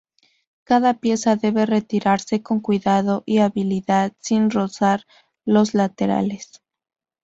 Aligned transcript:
Cada 0.63 0.95
pieza 0.95 1.35
debe 1.35 1.67
retirarse 1.67 2.41
con 2.41 2.59
cuidado 2.59 3.21
y 3.27 3.37
habilidad, 3.37 4.13
sin 4.19 4.49
rozar 4.49 5.05
los 5.45 5.75
laterales. 5.75 6.63